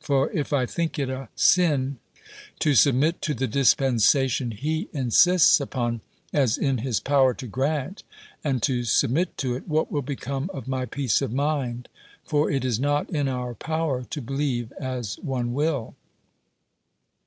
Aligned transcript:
For 0.00 0.30
if 0.30 0.50
I 0.50 0.64
think 0.64 0.98
it 0.98 1.10
a 1.10 1.28
sin 1.36 1.98
to 2.58 2.74
submit 2.74 3.20
to 3.20 3.34
the 3.34 3.46
dispensation 3.46 4.52
he 4.52 4.88
insists 4.94 5.60
upon 5.60 6.00
as 6.32 6.56
in 6.56 6.78
his 6.78 7.00
power 7.00 7.34
to 7.34 7.46
grant, 7.46 8.02
and 8.42 8.62
to 8.62 8.84
submit 8.84 9.36
to 9.36 9.54
it, 9.54 9.68
what 9.68 9.92
will 9.92 10.00
become 10.00 10.48
of 10.54 10.66
my 10.66 10.86
peace 10.86 11.20
of 11.20 11.34
mind? 11.34 11.90
For 12.24 12.50
it 12.50 12.64
is 12.64 12.80
not 12.80 13.10
in 13.10 13.28
our 13.28 13.54
power 13.54 14.04
to 14.04 14.22
believe 14.22 14.72
as 14.80 15.18
one 15.18 15.52
will. 15.52 15.94